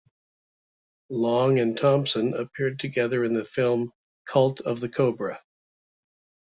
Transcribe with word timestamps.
Long 1.11 1.59
and 1.59 1.77
Thompson 1.77 2.33
appeared 2.33 2.79
together 2.79 3.23
in 3.23 3.33
the 3.33 3.45
film 3.45 3.93
"Cult 4.25 4.59
of 4.61 4.79
the 4.79 4.89
Cobra". 4.89 5.39